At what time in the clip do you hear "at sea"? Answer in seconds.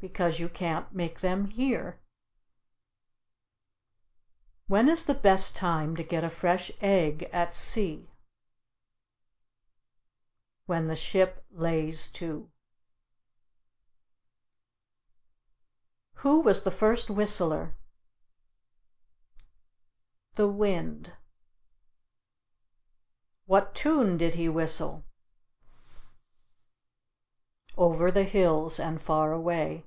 7.34-8.08